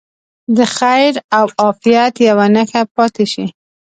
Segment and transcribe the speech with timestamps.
[0.57, 3.45] د خیر او عافیت یوه نښه پاتې شي.